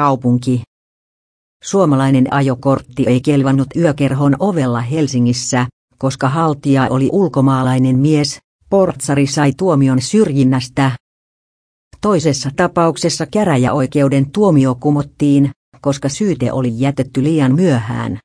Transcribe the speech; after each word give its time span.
kaupunki. 0.00 0.62
Suomalainen 1.64 2.32
ajokortti 2.32 3.04
ei 3.06 3.20
kelvannut 3.20 3.68
yökerhon 3.76 4.36
ovella 4.38 4.80
Helsingissä, 4.80 5.66
koska 5.98 6.28
haltija 6.28 6.86
oli 6.90 7.08
ulkomaalainen 7.12 7.98
mies, 7.98 8.38
portsari 8.70 9.26
sai 9.26 9.52
tuomion 9.52 10.00
syrjinnästä. 10.00 10.92
Toisessa 12.00 12.50
tapauksessa 12.56 13.26
käräjäoikeuden 13.26 14.30
tuomio 14.30 14.74
kumottiin, 14.74 15.50
koska 15.80 16.08
syyte 16.08 16.52
oli 16.52 16.72
jätetty 16.72 17.22
liian 17.22 17.54
myöhään. 17.54 18.18